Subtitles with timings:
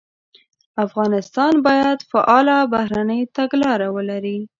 [0.85, 4.37] افغانستان باید فعاله بهرنۍ تګلاره ولري.